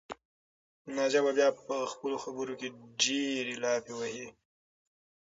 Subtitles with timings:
[0.95, 2.67] نازیه به بیا په خپلو خبرو کې
[3.03, 4.27] ډېرې لافې وهي.